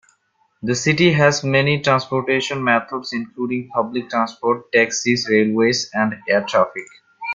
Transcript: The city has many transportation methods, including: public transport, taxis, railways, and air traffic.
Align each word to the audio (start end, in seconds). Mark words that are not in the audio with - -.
The 0.63 0.73
city 0.73 1.11
has 1.13 1.43
many 1.43 1.79
transportation 1.79 2.63
methods, 2.63 3.13
including: 3.13 3.69
public 3.71 4.09
transport, 4.09 4.71
taxis, 4.71 5.29
railways, 5.29 5.91
and 5.93 6.15
air 6.27 6.43
traffic. 6.43 6.85